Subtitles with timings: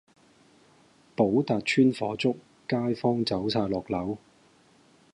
[1.15, 2.35] 寶達邨火燭，
[2.67, 4.17] 街坊走曬落樓